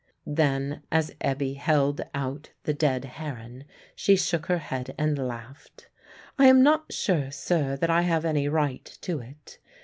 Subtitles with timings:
[0.25, 3.65] Then, as Ebbe held out the dead heron,
[3.95, 5.89] she shook her head and laughed.
[6.39, 9.59] "I am not sure, sir, that I have any right to it.